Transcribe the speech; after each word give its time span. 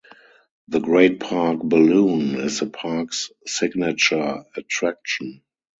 The 0.67 0.79
Great 0.79 1.19
Park 1.19 1.59
Balloon 1.61 2.33
is 2.39 2.59
the 2.59 2.65
park's 2.65 3.29
signature 3.45 4.43
attraction. 4.55 5.43